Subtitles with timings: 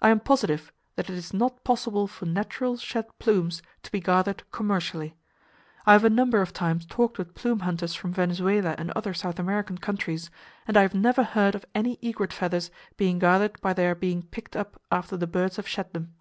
[0.00, 4.50] I am positive that it is not possible for natural shed plumes to be gathered
[4.50, 5.14] commercially.
[5.84, 9.38] I have a number of times talked with plume hunters from Venezuela and other South
[9.38, 10.30] American countries,
[10.66, 14.56] and I have never heard of any egret feathers being gathered by their being picked
[14.56, 16.14] up after the birds have shed them.